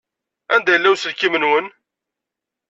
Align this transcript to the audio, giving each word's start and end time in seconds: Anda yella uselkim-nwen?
Anda 0.53 0.71
yella 0.73 0.89
uselkim-nwen? 0.93 1.65